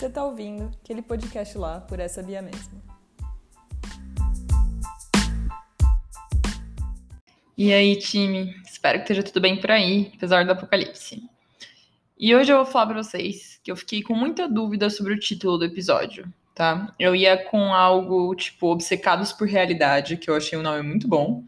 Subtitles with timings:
[0.00, 2.82] Você tá ouvindo aquele podcast lá por essa Bia mesmo.
[7.54, 8.56] E aí, time?
[8.66, 11.22] Espero que esteja tudo bem por aí, apesar do apocalipse.
[12.18, 15.20] E hoje eu vou falar para vocês que eu fiquei com muita dúvida sobre o
[15.20, 16.94] título do episódio, tá?
[16.98, 21.44] Eu ia com algo tipo Obcecados por Realidade, que eu achei um nome muito bom,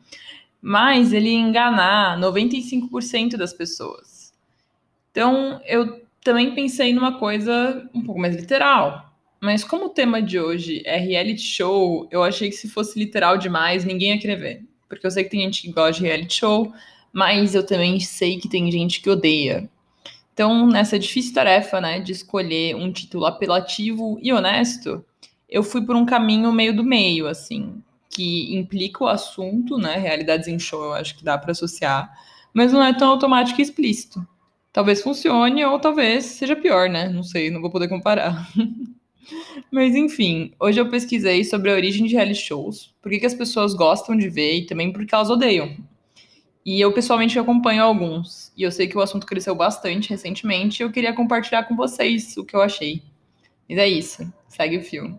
[0.61, 4.31] mas ele ia enganar 95% das pessoas.
[5.11, 9.13] Então, eu também pensei numa coisa um pouco mais literal.
[9.41, 13.37] Mas como o tema de hoje é reality show, eu achei que se fosse literal
[13.37, 14.65] demais, ninguém ia querer ver.
[14.89, 16.73] Porque eu sei que tem gente que gosta de reality show,
[17.13, 19.69] mas eu também sei que tem gente que odeia.
[20.33, 25.05] Então, nessa difícil tarefa, né, de escolher um título apelativo e honesto,
[25.49, 30.49] eu fui por um caminho meio do meio, assim, que implica o assunto, né, realidades
[30.49, 32.11] em show, eu acho que dá para associar,
[32.55, 34.27] mas não é tão automático e explícito.
[34.73, 37.09] Talvez funcione ou talvez seja pior, né?
[37.09, 38.49] Não sei, não vou poder comparar.
[39.71, 43.35] Mas enfim, hoje eu pesquisei sobre a origem de reality shows, por que, que as
[43.35, 45.77] pessoas gostam de ver e também porque elas odeiam.
[46.65, 50.85] E eu pessoalmente acompanho alguns, e eu sei que o assunto cresceu bastante recentemente e
[50.85, 53.03] eu queria compartilhar com vocês o que eu achei.
[53.69, 55.19] Mas é isso, segue o filme.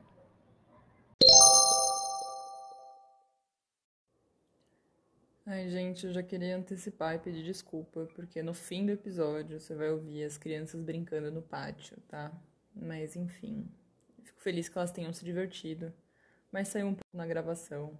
[5.46, 9.76] Ai, gente, eu já queria antecipar e pedir desculpa, porque no fim do episódio você
[9.76, 12.32] vai ouvir as crianças brincando no pátio, tá?
[12.74, 13.70] Mas enfim,
[14.24, 15.94] fico feliz que elas tenham se divertido,
[16.50, 18.00] mas saiu um pouco na gravação.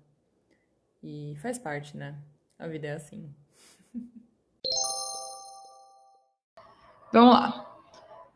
[1.04, 2.18] E faz parte, né?
[2.58, 3.30] A vida é assim.
[7.12, 7.73] Vamos lá.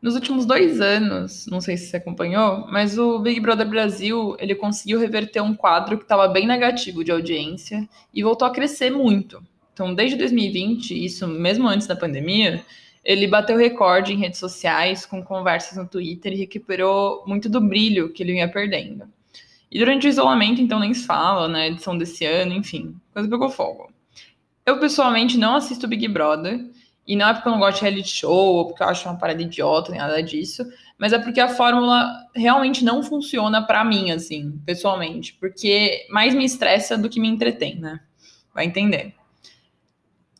[0.00, 4.54] Nos últimos dois anos, não sei se você acompanhou, mas o Big Brother Brasil ele
[4.54, 9.42] conseguiu reverter um quadro que estava bem negativo de audiência e voltou a crescer muito.
[9.72, 12.64] Então, desde 2020, isso mesmo antes da pandemia,
[13.04, 18.12] ele bateu recorde em redes sociais, com conversas no Twitter e recuperou muito do brilho
[18.12, 19.04] que ele vinha perdendo.
[19.70, 21.68] E durante o isolamento, então, nem se fala, né?
[21.68, 23.92] Edição desse ano, enfim, coisa pegou fogo.
[24.64, 26.64] Eu, pessoalmente, não assisto Big Brother
[27.08, 29.16] e não é porque eu não gosto de reality show, ou porque eu acho uma
[29.16, 30.62] parada idiota, nem nada disso,
[30.98, 35.32] mas é porque a fórmula realmente não funciona para mim, assim, pessoalmente.
[35.40, 37.98] Porque mais me estressa do que me entretém, né?
[38.54, 39.14] Vai entender.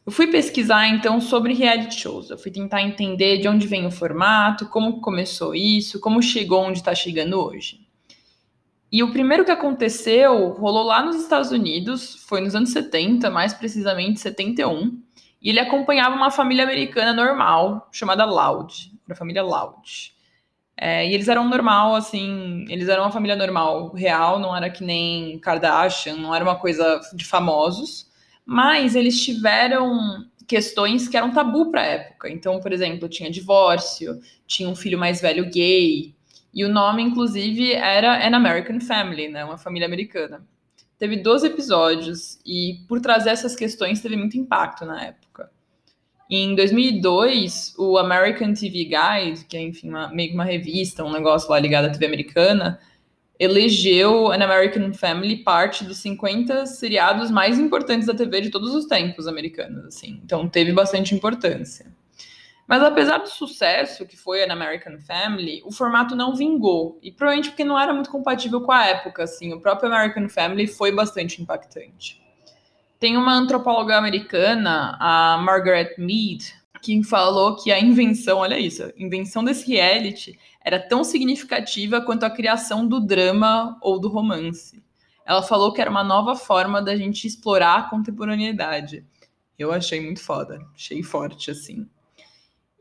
[0.04, 2.28] Eu fui pesquisar, então, sobre reality shows.
[2.28, 6.80] Eu fui tentar entender de onde vem o formato, como começou isso, como chegou onde
[6.80, 7.80] está chegando hoje.
[8.92, 13.54] E o primeiro que aconteceu rolou lá nos Estados Unidos, foi nos anos 70, mais
[13.54, 15.07] precisamente 71
[15.40, 20.12] e ele acompanhava uma família americana normal, chamada Loud, a família Loud.
[20.76, 24.84] É, e eles eram normal, assim, eles eram uma família normal, real, não era que
[24.84, 28.06] nem Kardashian, não era uma coisa de famosos,
[28.46, 32.30] mas eles tiveram questões que eram tabu para a época.
[32.30, 36.14] Então, por exemplo, tinha divórcio, tinha um filho mais velho gay,
[36.54, 40.46] e o nome, inclusive, era An American Family, né, uma família americana.
[40.98, 45.50] Teve 12 episódios e, por trazer essas questões, teve muito impacto na época.
[46.28, 51.12] Em 2002, o American TV Guide, que é, enfim, uma, meio que uma revista, um
[51.12, 52.80] negócio lá ligado à TV americana,
[53.38, 58.86] elegeu An American Family parte dos 50 seriados mais importantes da TV de todos os
[58.86, 60.20] tempos americanos, assim.
[60.24, 61.86] Então, teve bastante importância.
[62.68, 66.98] Mas apesar do sucesso que foi An American Family, o formato não vingou.
[67.02, 69.54] E provavelmente porque não era muito compatível com a época, assim.
[69.54, 72.22] O próprio American Family foi bastante impactante.
[73.00, 78.92] Tem uma antropóloga americana, a Margaret Mead, que falou que a invenção, olha isso, a
[78.98, 84.84] invenção desse reality era tão significativa quanto a criação do drama ou do romance.
[85.24, 89.06] Ela falou que era uma nova forma da gente explorar a contemporaneidade.
[89.58, 91.88] Eu achei muito foda, achei forte assim.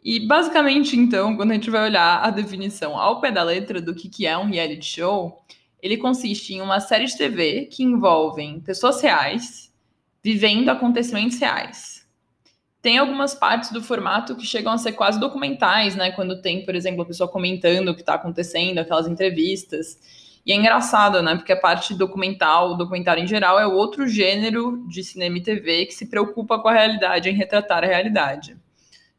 [0.09, 3.93] E basicamente, então, quando a gente vai olhar a definição ao pé da letra do
[3.93, 5.43] que, que é um reality show,
[5.81, 9.69] ele consiste em uma série de TV que envolvem pessoas reais
[10.23, 12.07] vivendo acontecimentos reais.
[12.81, 16.09] Tem algumas partes do formato que chegam a ser quase documentais, né?
[16.11, 19.99] Quando tem, por exemplo, a pessoa comentando o que está acontecendo, aquelas entrevistas.
[20.45, 21.35] E é engraçado, né?
[21.35, 25.93] Porque a parte documental, documentário em geral, é outro gênero de cinema e TV que
[25.93, 28.55] se preocupa com a realidade, em retratar a realidade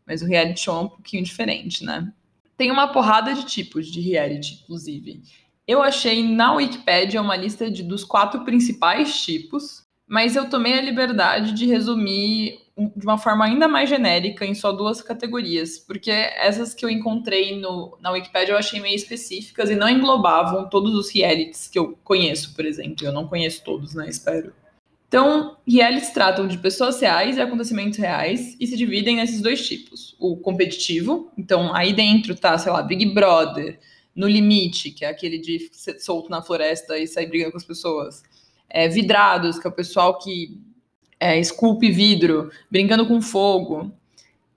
[0.08, 2.10] mas o reality show é um pouquinho diferente, né?
[2.56, 5.22] Tem uma porrada de tipos de reality, inclusive.
[5.66, 10.82] Eu achei na Wikipedia uma lista de, dos quatro principais tipos, mas eu tomei a
[10.82, 12.58] liberdade de resumir
[12.96, 17.61] de uma forma ainda mais genérica em só duas categorias, porque essas que eu encontrei
[17.61, 21.99] no, na Wikipedia eu achei meio específicas e não englobavam todos os realities que eu
[22.04, 23.04] conheço, por exemplo.
[23.04, 24.08] Eu não conheço todos, né?
[24.08, 24.52] Espero.
[25.08, 30.14] Então, realities tratam de pessoas reais e acontecimentos reais e se dividem nesses dois tipos.
[30.20, 33.81] O competitivo, então aí dentro tá, sei lá, Big Brother,
[34.14, 37.64] No Limite, que é aquele de ser solto na floresta e sair brigando com as
[37.64, 38.22] pessoas.
[38.69, 40.60] É, vidrados, que é o pessoal que
[41.19, 43.90] é, esculpe vidro, brincando com fogo.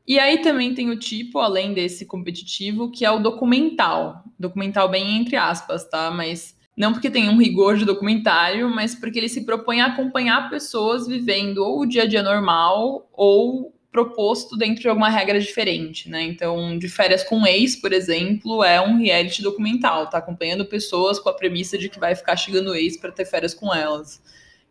[0.05, 4.25] E aí também tem o tipo, além desse competitivo, que é o documental.
[4.37, 6.11] Documental bem entre aspas, tá?
[6.11, 10.49] Mas não porque tem um rigor de documentário, mas porque ele se propõe a acompanhar
[10.49, 16.09] pessoas vivendo ou o dia a dia normal ou proposto dentro de alguma regra diferente,
[16.09, 16.23] né?
[16.23, 21.27] Então, de férias com ex, por exemplo, é um reality documental, tá acompanhando pessoas com
[21.27, 24.21] a premissa de que vai ficar chegando ex para ter férias com elas.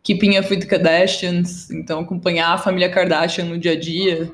[0.01, 4.33] Keeping Up with Kardashians, então acompanhar a família Kardashian no dia a dia.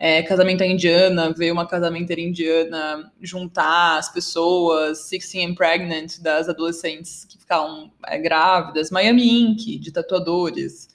[0.00, 7.24] É, casamento indiana, ver uma casamenteira indiana juntar as pessoas, Sixteen and Pregnant, das adolescentes
[7.24, 10.88] que ficavam é, grávidas, Miami Ink, de tatuadores.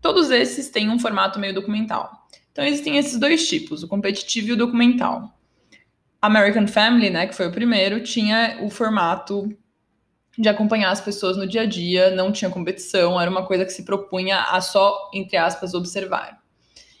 [0.00, 2.10] Todos esses têm um formato meio documental.
[2.50, 5.38] Então existem esses dois tipos, o competitivo e o documental.
[6.22, 9.54] American Family, né, que foi o primeiro, tinha o formato
[10.38, 13.72] de acompanhar as pessoas no dia a dia, não tinha competição, era uma coisa que
[13.72, 16.42] se propunha a só, entre aspas, observar.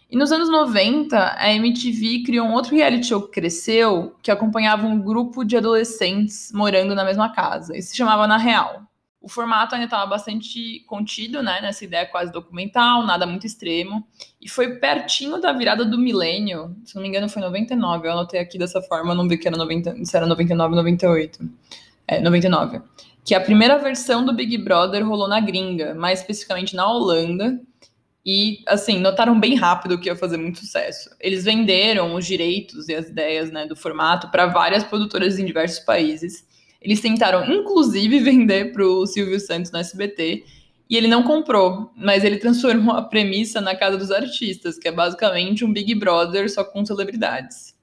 [0.08, 4.86] E nos anos 90, a MTV criou um outro reality show que cresceu, que acompanhava
[4.86, 8.82] um grupo de adolescentes morando na mesma casa, e se chamava Na Real.
[9.20, 14.06] O formato ainda estava bastante contido, né, nessa ideia quase documental, nada muito extremo,
[14.40, 18.38] e foi pertinho da virada do milênio, se não me engano foi 99, eu anotei
[18.38, 21.50] aqui dessa forma, não vi que era 90, se era 99 ou 98.
[22.06, 22.80] É, 99
[23.26, 27.60] que a primeira versão do Big Brother rolou na gringa, mais especificamente na Holanda.
[28.26, 31.08] E, assim, notaram bem rápido que ia fazer muito sucesso.
[31.20, 35.78] Eles venderam os direitos e as ideias né, do formato para várias produtoras em diversos
[35.78, 36.44] países.
[36.82, 40.44] Eles tentaram, inclusive, vender para o Silvio Santos no SBT.
[40.90, 44.92] E ele não comprou, mas ele transformou a premissa na Casa dos Artistas, que é
[44.92, 47.76] basicamente um Big Brother só com celebridades.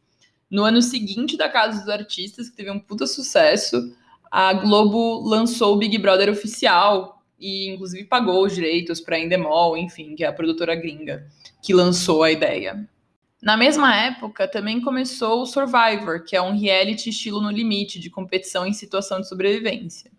[0.51, 3.94] No ano seguinte da Casa dos Artistas, que teve um puta sucesso,
[4.30, 9.75] a Globo lançou o Big Brother oficial e, inclusive, pagou os direitos para a Endemol,
[9.75, 11.28] enfim, que é a produtora gringa
[11.62, 12.88] que lançou a ideia.
[13.42, 18.10] Na mesma época, também começou o Survivor, que é um reality estilo no limite, de
[18.10, 20.10] competição em situação de sobrevivência.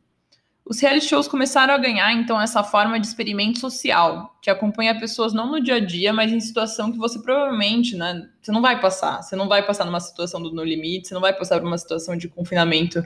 [0.67, 5.33] Os reality shows começaram a ganhar, então, essa forma de experimento social, que acompanha pessoas
[5.33, 8.79] não no dia a dia, mas em situação que você provavelmente, né, você não vai
[8.79, 9.23] passar.
[9.23, 11.79] Você não vai passar numa situação do no limite, você não vai passar por uma
[11.79, 13.03] situação de confinamento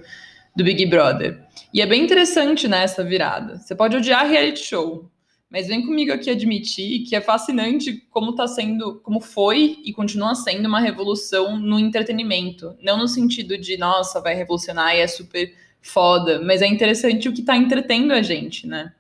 [0.59, 1.39] do Big Brother.
[1.73, 3.59] E é bem interessante nessa né, virada.
[3.59, 5.09] Você pode odiar reality show,
[5.49, 10.35] mas vem comigo aqui admitir que é fascinante como tá sendo, como foi e continua
[10.35, 12.75] sendo uma revolução no entretenimento.
[12.83, 17.33] Não no sentido de, nossa, vai revolucionar e é super foda, mas é interessante o
[17.33, 18.93] que tá entretendo a gente, né?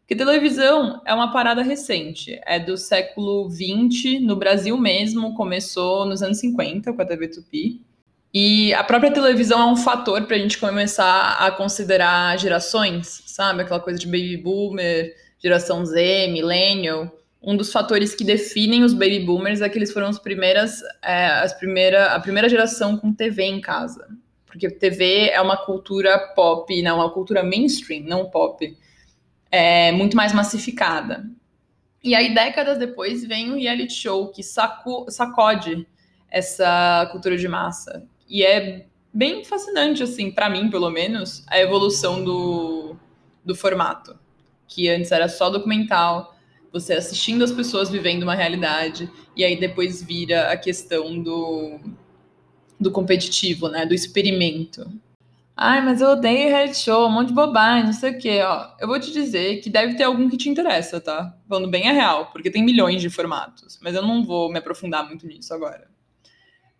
[0.00, 6.22] Porque televisão é uma parada recente, é do século XX, no Brasil mesmo, começou nos
[6.22, 7.82] anos 50 com a TV Tupi.
[8.34, 13.62] E a própria televisão é um fator para a gente começar a considerar gerações, sabe?
[13.62, 17.12] Aquela coisa de baby boomer, geração Z, millennial.
[17.42, 21.26] Um dos fatores que definem os baby boomers é que eles foram as primeiras, é,
[21.26, 24.08] as primeira, a primeira geração com TV em casa.
[24.46, 28.74] Porque TV é uma cultura pop, não, uma cultura mainstream, não pop.
[29.50, 31.26] É muito mais massificada.
[32.02, 35.86] E aí, décadas depois, vem o reality show que saco, sacode
[36.30, 38.06] essa cultura de massa.
[38.28, 42.96] E é bem fascinante, assim, para mim, pelo menos, a evolução do,
[43.44, 44.18] do formato.
[44.66, 46.34] Que antes era só documental,
[46.72, 51.78] você assistindo as pessoas vivendo uma realidade, e aí depois vira a questão do,
[52.80, 53.84] do competitivo, né?
[53.84, 54.90] Do experimento.
[55.54, 58.40] Ai, mas eu odeio reality show, um monte de bobagem, não sei o quê.
[58.42, 61.36] Ó, eu vou te dizer que deve ter algum que te interessa, tá?
[61.46, 63.78] Falando bem é real, porque tem milhões de formatos.
[63.82, 65.91] Mas eu não vou me aprofundar muito nisso agora.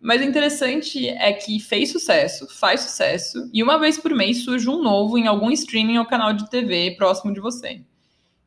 [0.03, 4.69] Mas o interessante é que fez sucesso, faz sucesso, e uma vez por mês surge
[4.69, 7.79] um novo em algum streaming ou canal de TV próximo de você.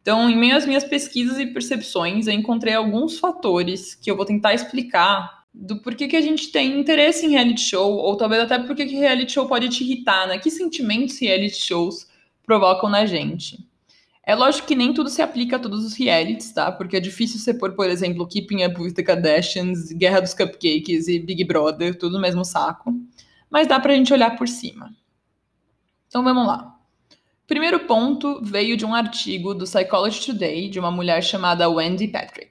[0.02, 4.26] Então, em meio às minhas pesquisas e percepções, eu encontrei alguns fatores que eu vou
[4.26, 8.58] tentar explicar do porquê que a gente tem interesse em reality show, ou talvez até
[8.58, 10.38] porquê que reality show pode te irritar, né?
[10.38, 12.06] Que sentimentos reality shows
[12.44, 13.66] provocam na gente.
[14.28, 16.72] É lógico que nem tudo se aplica a todos os realities, tá?
[16.72, 21.06] Porque é difícil você pôr, por exemplo, Keeping Up with the Kardashians, Guerra dos Cupcakes
[21.06, 22.92] e Big Brother, tudo no mesmo saco.
[23.48, 24.92] Mas dá pra gente olhar por cima.
[26.08, 26.76] Então vamos lá.
[27.46, 32.50] Primeiro ponto veio de um artigo do Psychology Today de uma mulher chamada Wendy Patrick.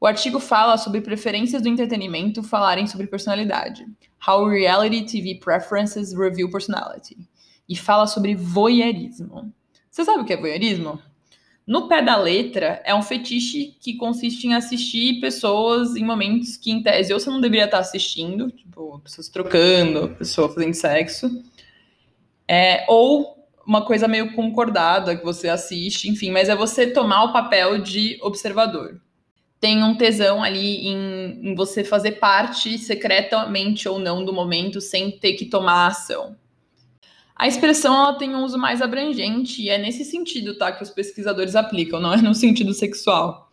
[0.00, 3.86] O artigo fala sobre preferências do entretenimento falarem sobre personalidade.
[4.26, 7.18] How reality TV preferences reveal personality.
[7.68, 9.52] E fala sobre voyeurismo.
[9.94, 11.00] Você sabe o que é voyeurismo?
[11.64, 16.72] No pé da letra, é um fetiche que consiste em assistir pessoas em momentos que,
[16.72, 21.30] em tese, ou você não deveria estar assistindo, tipo, pessoas trocando, pessoas fazendo sexo,
[22.48, 27.32] É, ou uma coisa meio concordada que você assiste, enfim, mas é você tomar o
[27.32, 29.00] papel de observador.
[29.60, 35.12] Tem um tesão ali em, em você fazer parte, secretamente ou não, do momento, sem
[35.12, 36.36] ter que tomar ação.
[37.36, 40.90] A expressão ela tem um uso mais abrangente e é nesse sentido, tá, que os
[40.90, 43.50] pesquisadores aplicam, não é no sentido sexual.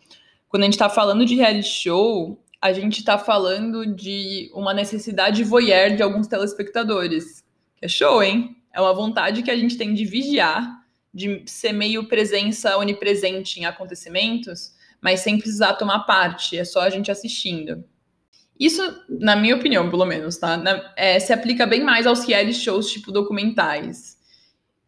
[0.48, 5.42] Quando a gente está falando de reality show, a gente está falando de uma necessidade
[5.42, 7.42] voyeur de alguns telespectadores.
[7.80, 8.56] É show, hein?
[8.72, 10.80] É uma vontade que a gente tem de vigiar,
[11.12, 16.90] de ser meio presença onipresente em acontecimentos, mas sem precisar tomar parte, é só a
[16.90, 17.84] gente assistindo.
[18.58, 20.56] Isso, na minha opinião, pelo menos, tá?
[20.56, 24.20] Na, é, se aplica bem mais aos reality shows tipo documentais.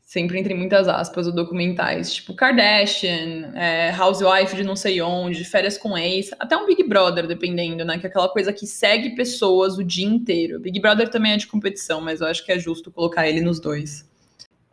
[0.00, 2.14] Sempre entre muitas aspas, o documentais.
[2.14, 7.26] Tipo Kardashian, é, Housewife de não sei onde, Férias com Ex, até um Big Brother,
[7.26, 7.98] dependendo, né?
[7.98, 10.60] Que é aquela coisa que segue pessoas o dia inteiro.
[10.60, 13.58] Big Brother também é de competição, mas eu acho que é justo colocar ele nos
[13.58, 14.08] dois.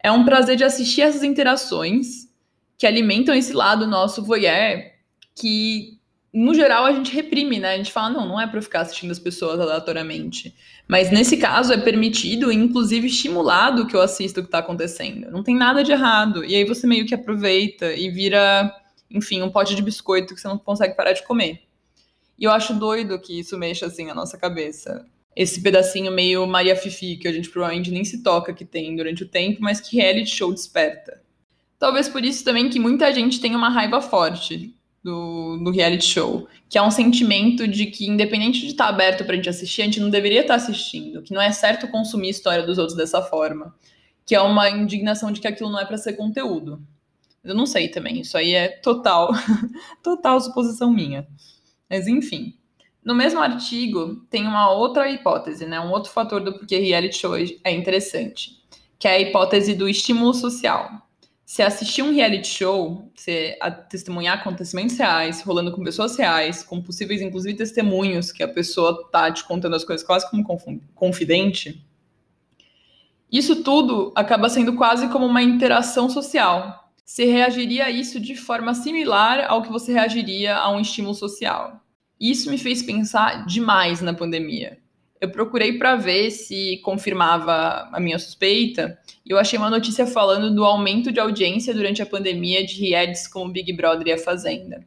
[0.03, 2.29] É um prazer de assistir essas interações
[2.77, 4.91] que alimentam esse lado nosso voyeur
[5.35, 6.00] que
[6.33, 7.73] no geral, a gente reprime, né?
[7.73, 10.55] A gente fala, não, não é para ficar assistindo as pessoas aleatoriamente.
[10.87, 15.29] Mas nesse caso é permitido e, inclusive, estimulado que eu assista o que está acontecendo.
[15.29, 16.45] Não tem nada de errado.
[16.45, 18.73] E aí você meio que aproveita e vira,
[19.09, 21.63] enfim, um pote de biscoito que você não consegue parar de comer.
[22.39, 25.05] E eu acho doido que isso mexa assim a nossa cabeça.
[25.35, 29.23] Esse pedacinho meio Maria Fifi, que a gente provavelmente nem se toca que tem durante
[29.23, 31.21] o tempo, mas que reality show desperta.
[31.77, 36.47] Talvez por isso também que muita gente tem uma raiva forte do, do reality show,
[36.69, 39.85] que é um sentimento de que, independente de estar aberto para a gente assistir, a
[39.85, 43.73] gente não deveria estar assistindo, que não é certo consumir história dos outros dessa forma,
[44.25, 46.81] que é uma indignação de que aquilo não é para ser conteúdo.
[47.43, 49.31] Eu não sei também, isso aí é total,
[50.03, 51.27] total suposição minha.
[51.89, 52.55] Mas enfim.
[53.03, 55.79] No mesmo artigo, tem uma outra hipótese, né?
[55.79, 58.61] Um outro fator do porquê reality show é interessante,
[58.99, 61.01] que é a hipótese do estímulo social
[61.51, 67.21] se assistir um reality show, se testemunhar acontecimentos reais, rolando com pessoas reais, com possíveis,
[67.21, 70.45] inclusive, testemunhos que a pessoa tá te contando as coisas quase como
[70.95, 71.85] confidente,
[73.29, 76.89] isso tudo acaba sendo quase como uma interação social.
[77.03, 81.81] Você reagiria a isso de forma similar ao que você reagiria a um estímulo social.
[82.17, 84.80] Isso me fez pensar demais na pandemia
[85.21, 88.97] eu procurei para ver se confirmava a minha suspeita.
[89.23, 93.27] E eu achei uma notícia falando do aumento de audiência durante a pandemia de realities
[93.27, 94.83] como Big Brother e A Fazenda.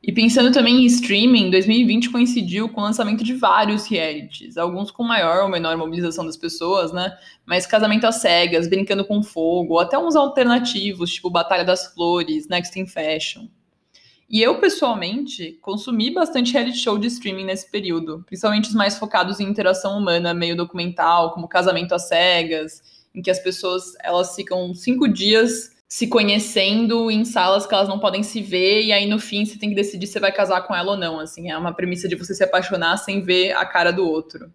[0.00, 5.02] E pensando também em streaming, 2020 coincidiu com o lançamento de vários realities, alguns com
[5.02, 7.16] maior ou menor mobilização das pessoas, né?
[7.44, 12.78] Mas Casamento às Cegas, Brincando com Fogo, até uns alternativos, tipo Batalha das Flores, Next
[12.78, 13.48] in Fashion.
[14.32, 19.38] E eu, pessoalmente, consumi bastante reality show de streaming nesse período, principalmente os mais focados
[19.38, 22.80] em interação humana, meio documental, como Casamento às Cegas,
[23.14, 27.98] em que as pessoas elas ficam cinco dias se conhecendo em salas que elas não
[27.98, 30.74] podem se ver, e aí no fim você tem que decidir se vai casar com
[30.74, 31.20] ela ou não.
[31.20, 34.50] Assim, é uma premissa de você se apaixonar sem ver a cara do outro.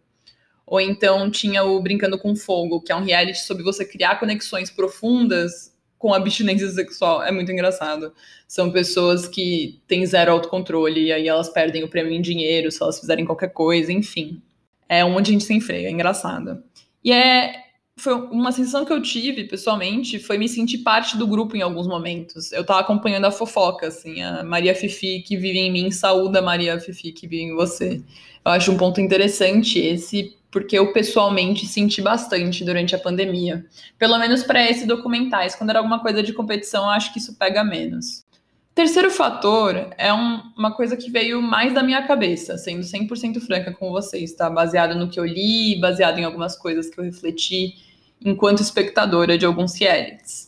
[0.65, 4.71] Ou então tinha o Brincando com Fogo, que é um reality sobre você criar conexões
[4.71, 7.23] profundas com abstinência sexual.
[7.23, 8.13] É muito engraçado.
[8.47, 12.81] São pessoas que têm zero autocontrole e aí elas perdem o prêmio em dinheiro se
[12.81, 14.41] elas fizerem qualquer coisa, enfim.
[14.87, 16.63] É onde a gente sem freio, é engraçado.
[17.03, 17.67] E é
[17.99, 21.87] foi uma sensação que eu tive pessoalmente foi me sentir parte do grupo em alguns
[21.87, 22.51] momentos.
[22.51, 26.41] Eu tava acompanhando a fofoca, assim, a Maria Fifi que vive em mim, saúda a
[26.43, 28.01] Maria Fifi que vive em você.
[28.45, 33.65] Eu acho um ponto interessante esse porque eu pessoalmente senti bastante durante a pandemia.
[33.97, 35.55] Pelo menos para esse documentais.
[35.55, 38.25] Quando era alguma coisa de competição, eu acho que isso pega menos.
[38.73, 43.73] Terceiro fator é um, uma coisa que veio mais da minha cabeça, sendo 100% franca
[43.73, 44.49] com vocês, tá?
[44.51, 47.75] Baseado no que eu li, baseado em algumas coisas que eu refleti
[48.23, 50.46] enquanto espectadora de alguns realities.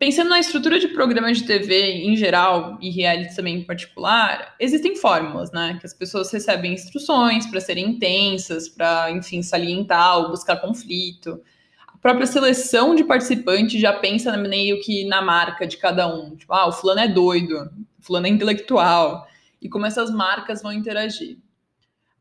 [0.00, 4.96] Pensando na estrutura de programas de TV em geral e reality também em particular, existem
[4.96, 5.76] fórmulas, né?
[5.78, 11.42] Que as pessoas recebem instruções para serem intensas, para, enfim, salientar ou buscar conflito.
[11.86, 16.34] A própria seleção de participantes já pensa meio que na marca de cada um.
[16.34, 19.28] Tipo, ah, o fulano é doido, o fulano é intelectual.
[19.60, 21.36] E como essas marcas vão interagir.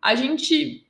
[0.02, 0.86] A gente,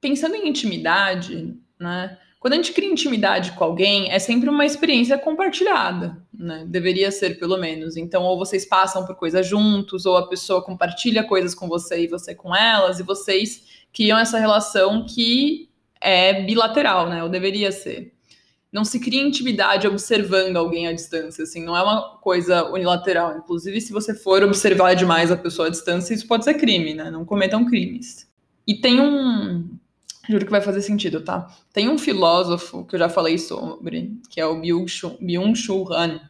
[0.00, 2.16] pensando em intimidade, né?
[2.40, 6.64] Quando a gente cria intimidade com alguém, é sempre uma experiência compartilhada, né?
[6.66, 7.98] Deveria ser, pelo menos.
[7.98, 12.08] Então, ou vocês passam por coisas juntos, ou a pessoa compartilha coisas com você e
[12.08, 15.68] você com elas, e vocês criam essa relação que
[16.00, 17.22] é bilateral, né?
[17.22, 18.14] Ou deveria ser.
[18.72, 23.36] Não se cria intimidade observando alguém à distância, assim, não é uma coisa unilateral.
[23.36, 27.10] Inclusive, se você for observar demais a pessoa à distância, isso pode ser crime, né?
[27.10, 28.26] Não cometam crimes.
[28.66, 29.68] E tem um,
[30.30, 31.48] Juro que vai fazer sentido, tá?
[31.72, 36.20] Tem um filósofo que eu já falei sobre, que é o Byung-Chul Han,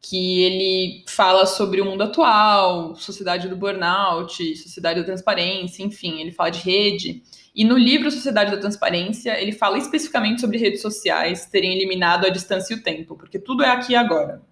[0.00, 6.30] que ele fala sobre o mundo atual, sociedade do burnout, sociedade da transparência, enfim, ele
[6.30, 7.22] fala de rede.
[7.54, 12.28] E no livro Sociedade da Transparência, ele fala especificamente sobre redes sociais terem eliminado a
[12.28, 14.42] distância e o tempo, porque tudo é aqui e agora.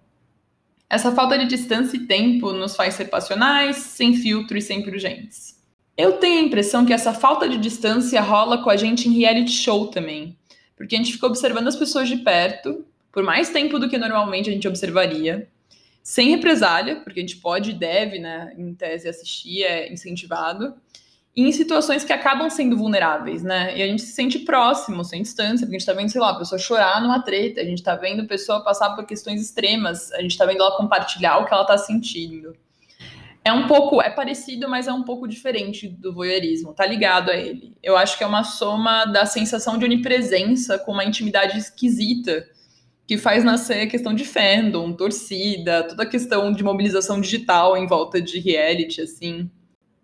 [0.89, 5.52] Essa falta de distância e tempo nos faz ser passionais, sem filtro e sempre urgentes.
[5.95, 9.51] Eu tenho a impressão que essa falta de distância rola com a gente em reality
[9.51, 10.35] show também,
[10.75, 14.49] porque a gente fica observando as pessoas de perto por mais tempo do que normalmente
[14.49, 15.47] a gente observaria,
[16.01, 20.73] sem represália, porque a gente pode e deve, né, em tese, assistir, é incentivado,
[21.35, 23.75] e em situações que acabam sendo vulneráveis, né?
[23.77, 26.31] E a gente se sente próximo, sem distância, porque a gente tá vendo, sei lá,
[26.31, 30.11] a pessoa chorar numa treta, a gente tá vendo a pessoa passar por questões extremas,
[30.11, 32.55] a gente tá vendo ela compartilhar o que ela tá sentindo.
[33.45, 37.35] É um pouco, é parecido, mas é um pouco diferente do voyeurismo, tá ligado a
[37.35, 37.75] ele.
[37.83, 42.47] Eu acho que é uma soma da sensação de onipresença com uma intimidade esquisita
[43.05, 47.85] que faz nascer a questão de fandom, torcida, toda a questão de mobilização digital em
[47.85, 49.51] volta de reality, assim.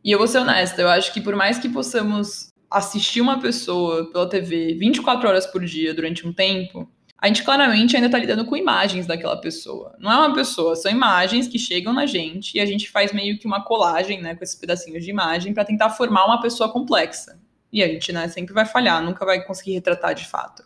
[0.03, 4.11] E eu vou ser honesta, eu acho que por mais que possamos assistir uma pessoa
[4.11, 6.89] pela TV 24 horas por dia durante um tempo,
[7.21, 9.95] a gente claramente ainda está lidando com imagens daquela pessoa.
[9.99, 13.37] Não é uma pessoa, são imagens que chegam na gente e a gente faz meio
[13.37, 17.37] que uma colagem, né, com esses pedacinhos de imagem para tentar formar uma pessoa complexa.
[17.71, 20.63] E a gente, né, sempre vai falhar, nunca vai conseguir retratar de fato.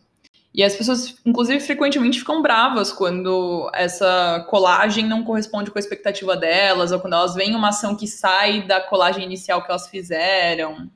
[0.54, 6.38] E as pessoas, inclusive, frequentemente ficam bravas quando essa colagem não corresponde com a expectativa
[6.38, 10.92] delas, ou quando elas veem uma ação que sai da colagem inicial que elas fizeram.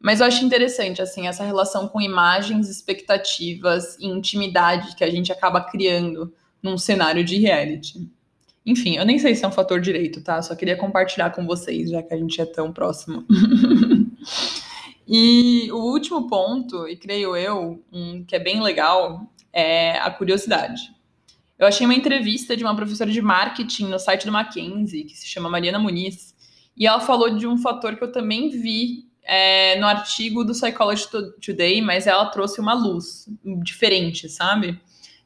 [0.00, 5.32] Mas eu acho interessante, assim, essa relação com imagens, expectativas e intimidade que a gente
[5.32, 8.08] acaba criando num cenário de reality.
[8.64, 10.40] Enfim, eu nem sei se é um fator direito, tá?
[10.42, 13.24] Só queria compartilhar com vocês, já que a gente é tão próximo.
[15.10, 20.82] E o último ponto, e creio eu, um, que é bem legal, é a curiosidade.
[21.58, 25.26] Eu achei uma entrevista de uma professora de marketing no site do Mackenzie, que se
[25.26, 26.34] chama Mariana Muniz,
[26.76, 31.06] e ela falou de um fator que eu também vi é, no artigo do Psychology
[31.44, 33.28] Today, mas ela trouxe uma luz
[33.62, 34.80] diferente, sabe?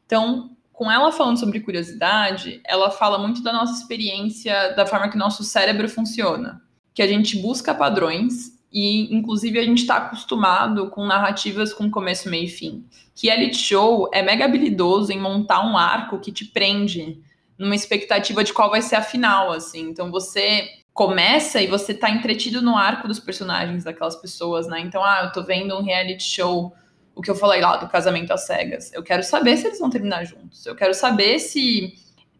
[0.04, 5.16] Então, com ela falando sobre curiosidade, ela fala muito da nossa experiência, da forma que
[5.16, 6.60] nosso cérebro funciona.
[6.92, 12.28] Que a gente busca padrões e, inclusive, a gente está acostumado com narrativas com começo,
[12.28, 12.84] meio e fim.
[13.14, 17.22] Que Elite Show é mega habilidoso em montar um arco que te prende
[17.56, 19.90] numa expectativa de qual vai ser a final, assim.
[19.90, 24.80] Então, você começa e você tá entretido no arco dos personagens daquelas pessoas, né?
[24.80, 26.74] Então, ah, eu tô vendo um reality show,
[27.14, 28.92] o que eu falei lá do casamento às cegas.
[28.92, 30.66] Eu quero saber se eles vão terminar juntos.
[30.66, 31.94] Eu quero saber se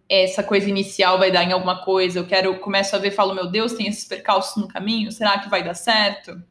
[0.08, 3.50] essa coisa inicial vai dar em alguma coisa, eu quero, começo a ver, falo, meu
[3.50, 6.42] Deus, tem esses percalços no caminho, será que vai dar certo?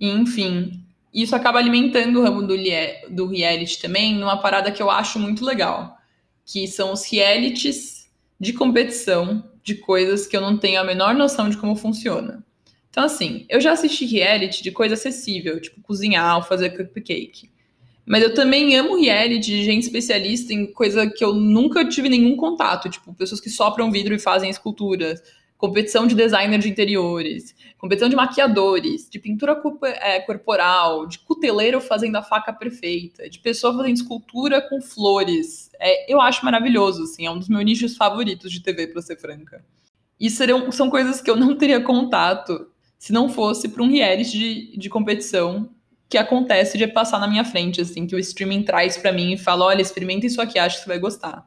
[0.00, 2.56] E, enfim, isso acaba alimentando o ramo do,
[3.10, 5.98] do reality também, numa parada que eu acho muito legal,
[6.46, 11.48] que são os realities de competição de coisas que eu não tenho a menor noção
[11.48, 12.44] de como funciona.
[12.90, 17.50] Então, assim, eu já assisti reality de coisa acessível, tipo cozinhar ou fazer cupcake.
[18.06, 22.36] Mas eu também amo reality de gente especialista em coisa que eu nunca tive nenhum
[22.36, 25.22] contato, tipo, pessoas que sopram vidro e fazem esculturas,
[25.56, 32.16] competição de designer de interiores, competição de maquiadores, de pintura é, corporal, de cuteleiro fazendo
[32.16, 35.70] a faca perfeita, de pessoa fazendo escultura com flores.
[35.78, 39.16] É, eu acho maravilhoso, assim, é um dos meus nichos favoritos de TV, pra ser
[39.16, 39.64] franca.
[40.18, 44.78] E são coisas que eu não teria contato se não fosse para um reality de,
[44.78, 45.68] de competição
[46.08, 49.36] que acontece de passar na minha frente, assim, que o streaming traz para mim e
[49.36, 51.46] fala: olha, experimenta isso aqui, acho que você vai gostar.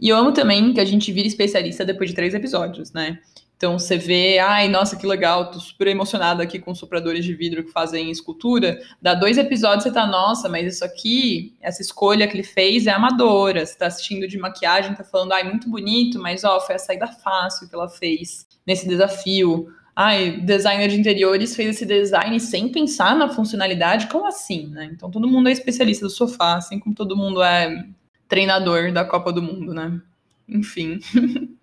[0.00, 3.18] E eu amo também que a gente vira especialista depois de três episódios, né?
[3.56, 7.64] Então você vê, ai, nossa, que legal, tô super emocionada aqui com sopradores de vidro
[7.64, 8.78] que fazem escultura.
[9.02, 12.92] Dá dois episódios você tá, nossa, mas isso aqui, essa escolha que ele fez é
[12.92, 13.66] amadora.
[13.66, 17.08] Você tá assistindo de maquiagem, tá falando, ai, muito bonito, mas ó, foi a saída
[17.08, 19.66] fácil que ela fez nesse desafio
[20.00, 24.88] ai, designer de interiores fez esse design sem pensar na funcionalidade, como assim, né?
[24.92, 27.84] Então todo mundo é especialista do sofá, assim como todo mundo é
[28.28, 30.00] treinador da Copa do Mundo, né?
[30.48, 31.00] Enfim.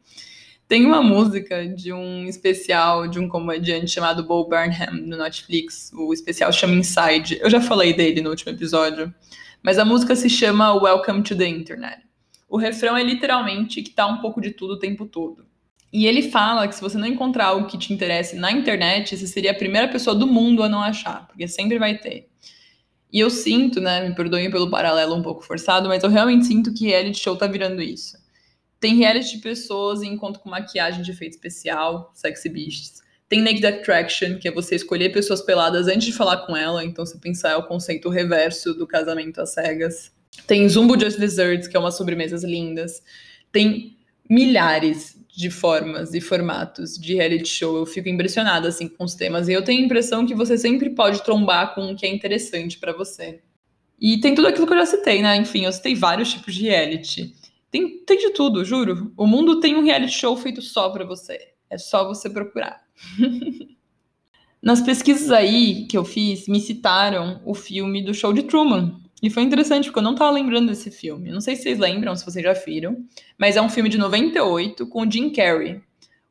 [0.68, 5.92] Tem uma música de um especial de um comediante chamado Bo Burnham no Netflix.
[5.94, 7.38] O especial chama Inside.
[7.40, 9.14] Eu já falei dele no último episódio.
[9.62, 12.02] Mas a música se chama Welcome to the Internet.
[12.50, 15.46] O refrão é literalmente que tá um pouco de tudo o tempo todo.
[15.94, 19.28] E ele fala que se você não encontrar algo que te interesse na internet, você
[19.28, 22.28] seria a primeira pessoa do mundo a não achar, porque sempre vai ter.
[23.16, 26.74] E eu sinto, né, me perdoem pelo paralelo um pouco forçado, mas eu realmente sinto
[26.74, 28.18] que reality show tá virando isso.
[28.78, 33.02] Tem reality de pessoas em encontro com maquiagem de efeito especial, sexy beasts.
[33.30, 37.06] Tem Naked Attraction, que é você escolher pessoas peladas antes de falar com ela, então
[37.06, 40.12] se pensar é o conceito reverso do casamento às cegas.
[40.46, 43.02] Tem Zumbo Just Desserts, que é umas sobremesas lindas.
[43.50, 43.95] Tem
[44.30, 47.76] milhares de formas e formatos de reality show.
[47.76, 50.90] Eu fico impressionada assim com os temas e eu tenho a impressão que você sempre
[50.92, 53.42] pode trombar com o que é interessante para você.
[54.00, 55.36] E tem tudo aquilo que eu já citei, né?
[55.36, 57.34] Enfim, eu citei vários tipos de reality.
[57.70, 59.12] Tem, tem de tudo, juro.
[59.18, 61.40] O mundo tem um reality show feito só para você.
[61.70, 62.82] É só você procurar.
[64.62, 69.00] Nas pesquisas aí que eu fiz, me citaram o filme do Show de Truman.
[69.22, 71.32] E foi interessante, porque eu não tava lembrando desse filme.
[71.32, 73.04] Não sei se vocês lembram, se vocês já viram,
[73.38, 75.82] mas é um filme de 98 com o Jim Carrey.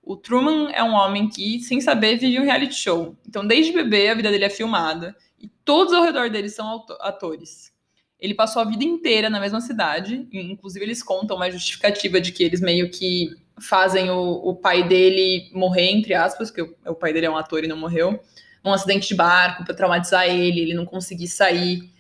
[0.02, 3.16] O Truman é um homem que, sem saber, vive um reality show.
[3.26, 7.72] Então, desde bebê, a vida dele é filmada e todos ao redor dele são atores.
[8.20, 12.42] Ele passou a vida inteira na mesma cidade, inclusive eles contam uma justificativa de que
[12.42, 17.12] eles meio que fazem o, o pai dele morrer, entre aspas, porque o, o pai
[17.12, 18.20] dele é um ator e não morreu,
[18.62, 21.93] num acidente de barco para traumatizar ele, ele não conseguir sair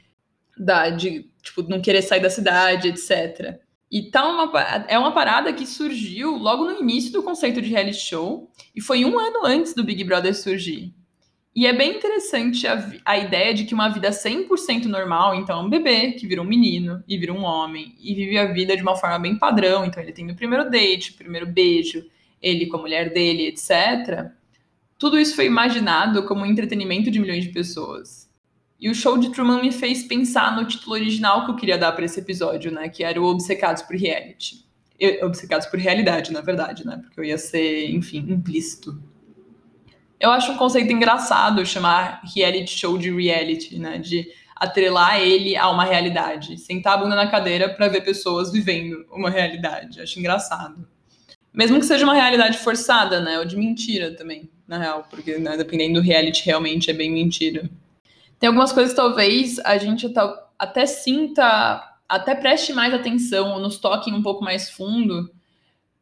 [0.56, 3.58] da, de, tipo, não querer sair da cidade, etc.
[3.90, 8.00] E tá uma, é uma parada que surgiu logo no início do conceito de reality
[8.00, 10.92] show, e foi um ano antes do Big Brother surgir.
[11.54, 15.70] E é bem interessante a, a ideia de que uma vida 100% normal, então um
[15.70, 18.96] bebê que vira um menino e vira um homem e vive a vida de uma
[18.96, 22.04] forma bem padrão, então ele tem o primeiro date, o primeiro beijo,
[22.42, 24.32] ele com a mulher dele, etc.
[24.98, 28.23] Tudo isso foi imaginado como entretenimento de milhões de pessoas.
[28.84, 31.92] E o show de Truman me fez pensar no título original que eu queria dar
[31.92, 34.64] para esse episódio, né, que era o Obcecados por Reality.
[35.00, 37.00] Eu, obcecados por realidade, na verdade, né?
[37.02, 38.96] Porque eu ia ser, enfim, implícito
[40.24, 43.98] eu acho um conceito engraçado chamar reality show de reality, né?
[43.98, 46.56] De atrelar ele a uma realidade.
[46.56, 50.00] Sentar a bunda na cadeira para ver pessoas vivendo uma realidade.
[50.00, 50.88] Acho engraçado.
[51.52, 53.38] Mesmo que seja uma realidade forçada, né?
[53.38, 55.06] Ou de mentira também, na real.
[55.10, 57.68] Porque, né, dependendo do reality, realmente é bem mentira.
[58.44, 60.06] Tem algumas coisas talvez a gente
[60.58, 65.30] até sinta, até preste mais atenção, ou nos toque um pouco mais fundo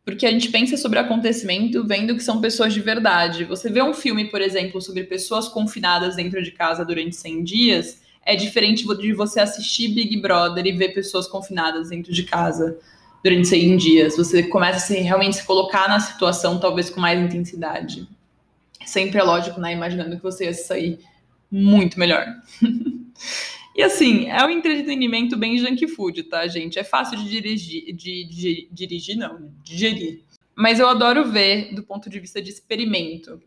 [0.05, 3.45] porque a gente pensa sobre acontecimento vendo que são pessoas de verdade.
[3.45, 8.03] Você vê um filme, por exemplo, sobre pessoas confinadas dentro de casa durante 100 dias,
[8.27, 12.77] é diferente de você assistir Big Brother e ver pessoas confinadas dentro de casa
[13.23, 14.17] durante 100 dias.
[14.17, 18.09] Você começa a se, realmente se colocar na situação, talvez com mais intensidade.
[18.85, 19.73] Sempre é lógico, né?
[19.73, 20.99] Imaginando que você ia sair
[21.53, 22.27] muito melhor.
[23.75, 26.79] E assim, é um entretenimento bem junk food, tá, gente?
[26.79, 30.21] É fácil de dirigir, de, de, dirigir não, de digerir.
[30.55, 33.41] Mas eu adoro ver do ponto de vista de experimento.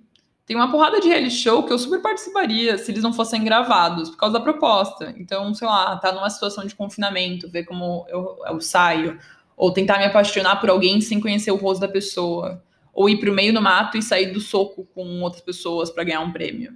[0.43, 4.09] Tem uma porrada de reality show que eu super participaria se eles não fossem gravados,
[4.09, 5.13] por causa da proposta.
[5.17, 9.19] Então, sei lá, tá numa situação de confinamento, ver como eu, eu saio.
[9.55, 12.63] Ou tentar me apaixonar por alguém sem conhecer o rosto da pessoa.
[12.93, 16.21] Ou ir pro meio do mato e sair do soco com outras pessoas para ganhar
[16.21, 16.75] um prêmio.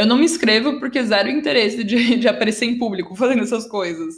[0.00, 4.14] Eu não me inscrevo porque zero interesse de, de aparecer em público fazendo essas coisas.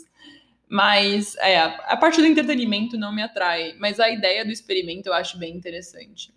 [0.68, 3.75] Mas é, a parte do entretenimento não me atrai.
[3.81, 6.33] Mas a ideia do experimento eu acho bem interessante.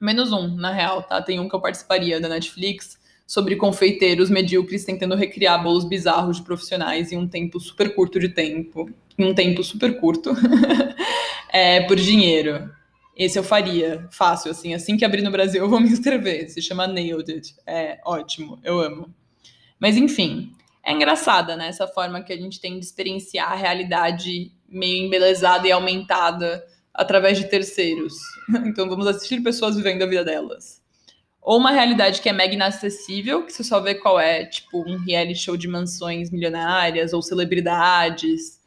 [0.00, 1.20] Menos um, na real, tá?
[1.20, 6.44] Tem um que eu participaria da Netflix sobre confeiteiros medíocres tentando recriar bolos bizarros de
[6.44, 8.90] profissionais em um tempo super curto de tempo.
[9.18, 10.30] Em um tempo super curto.
[11.52, 12.70] é, por dinheiro.
[13.16, 14.74] Esse eu faria, fácil, assim.
[14.74, 16.48] Assim que abrir no Brasil, eu vou me inscrever.
[16.50, 17.54] Se chama Nailed It.
[17.66, 19.14] É ótimo, eu amo.
[19.78, 21.68] Mas, enfim, é engraçada, né?
[21.68, 27.38] Essa forma que a gente tem de experienciar a realidade meio embelezada e aumentada através
[27.38, 28.14] de terceiros.
[28.66, 30.82] Então, vamos assistir pessoas vivendo a vida delas.
[31.40, 34.98] Ou uma realidade que é mega inacessível, que você só vê qual é, tipo, um
[34.98, 38.58] reality show de mansões milionárias ou celebridades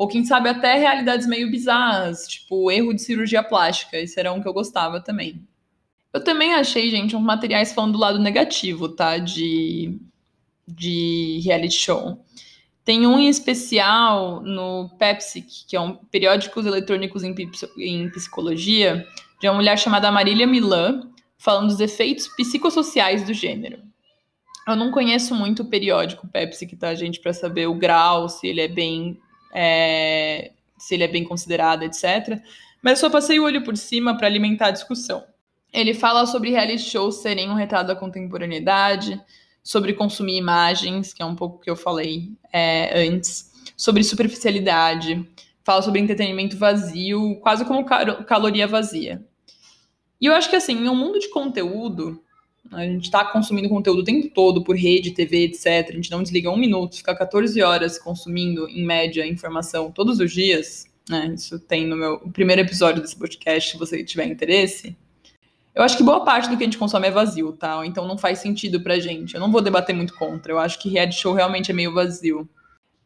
[0.00, 3.98] ou quem sabe até realidades meio bizarras, tipo erro de cirurgia plástica.
[3.98, 5.46] Esse era um que eu gostava também.
[6.10, 9.18] Eu também achei, gente, uns materiais falando do lado negativo, tá?
[9.18, 10.00] De,
[10.66, 12.24] de reality show.
[12.82, 17.34] Tem um em especial no Pepsi, que é um periódicos eletrônicos em,
[17.76, 19.06] em psicologia,
[19.38, 23.82] de uma mulher chamada Marília Milan, falando dos efeitos psicossociais do gênero.
[24.66, 28.62] Eu não conheço muito o periódico Pepsi, tá, gente, para saber o grau, se ele
[28.62, 29.20] é bem
[29.52, 32.40] é, se ele é bem considerado, etc.
[32.82, 35.24] Mas só passei o olho por cima para alimentar a discussão.
[35.72, 39.20] Ele fala sobre reality shows serem um retrato da contemporaneidade,
[39.62, 45.28] sobre consumir imagens, que é um pouco que eu falei é, antes, sobre superficialidade,
[45.62, 49.24] fala sobre entretenimento vazio, quase como caloria vazia.
[50.20, 52.22] E eu acho que assim, em um mundo de conteúdo,
[52.72, 55.88] a gente está consumindo conteúdo o tempo todo por rede, TV, etc.
[55.88, 60.32] A gente não desliga um minuto, fica 14 horas consumindo, em média, informação todos os
[60.32, 60.86] dias.
[61.08, 61.32] Né?
[61.34, 64.96] Isso tem no meu primeiro episódio desse podcast, se você tiver interesse.
[65.74, 67.84] Eu acho que boa parte do que a gente consome é vazio, tá?
[67.86, 69.34] Então não faz sentido pra gente.
[69.34, 70.52] Eu não vou debater muito contra.
[70.52, 72.48] Eu acho que reality show realmente é meio vazio.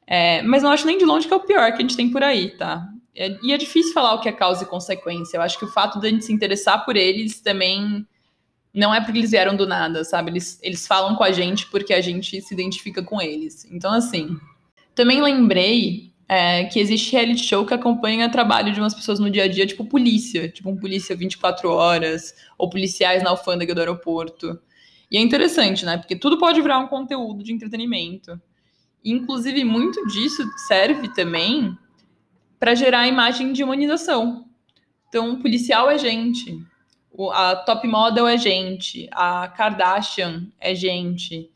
[0.06, 2.10] É, mas não acho nem de longe que é o pior que a gente tem
[2.10, 2.86] por aí, tá?
[3.14, 5.36] É, e é difícil falar o que é causa e consequência.
[5.36, 8.06] Eu acho que o fato de a gente se interessar por eles também
[8.74, 10.32] não é porque eles vieram do nada, sabe?
[10.32, 13.64] Eles, eles falam com a gente porque a gente se identifica com eles.
[13.70, 14.37] Então, assim.
[14.94, 19.30] Também lembrei é, que existe reality show que acompanha o trabalho de umas pessoas no
[19.30, 23.80] dia a dia, tipo polícia, tipo um polícia 24 horas, ou policiais na alfândega do
[23.80, 24.58] aeroporto.
[25.10, 25.96] E é interessante, né?
[25.96, 28.40] Porque tudo pode virar um conteúdo de entretenimento.
[29.04, 31.76] Inclusive, muito disso serve também
[32.58, 34.46] para gerar a imagem de humanização.
[35.08, 36.58] Então, um policial é gente,
[37.33, 41.50] a top model é gente, a Kardashian é gente,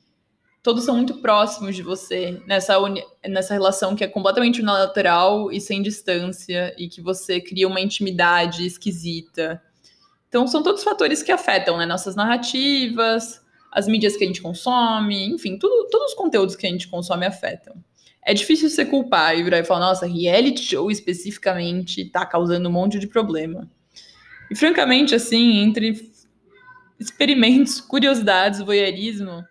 [0.62, 2.76] todos são muito próximos de você nessa,
[3.26, 8.66] nessa relação que é completamente unilateral e sem distância e que você cria uma intimidade
[8.66, 9.62] esquisita.
[10.28, 13.40] Então, são todos fatores que afetam né, nossas narrativas,
[13.72, 17.26] as mídias que a gente consome, enfim, tudo, todos os conteúdos que a gente consome
[17.26, 17.74] afetam.
[18.22, 22.72] É difícil você culpar e virar e falar, nossa, reality show especificamente está causando um
[22.72, 23.66] monte de problema.
[24.50, 26.10] E, francamente, assim, entre
[26.98, 29.44] experimentos, curiosidades, voyeurismo,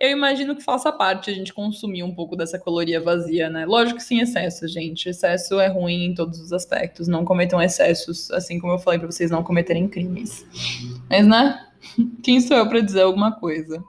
[0.00, 3.66] eu imagino que faça parte a gente consumir um pouco dessa caloria vazia, né?
[3.66, 5.10] Lógico que sem excesso, gente.
[5.10, 7.06] Excesso é ruim em todos os aspectos.
[7.06, 10.46] Não cometam excessos, assim como eu falei para vocês não cometerem crimes.
[11.08, 11.66] Mas, né?
[12.24, 13.84] Quem sou eu para dizer alguma coisa?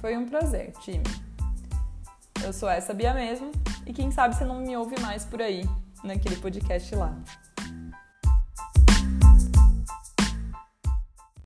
[0.00, 1.23] Foi um prazer, time.
[2.44, 3.50] Eu sou essa Bia mesmo,
[3.86, 5.66] e quem sabe você não me ouve mais por aí,
[6.04, 7.16] naquele podcast lá.